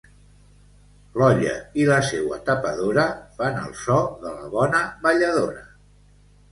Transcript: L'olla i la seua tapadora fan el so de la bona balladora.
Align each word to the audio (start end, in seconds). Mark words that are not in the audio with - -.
L'olla 1.21 1.51
i 1.81 1.85
la 1.91 1.99
seua 2.09 2.39
tapadora 2.49 3.07
fan 3.37 3.63
el 3.67 3.79
so 3.87 4.01
de 4.27 4.35
la 4.41 4.53
bona 4.59 4.83
balladora. 5.07 5.67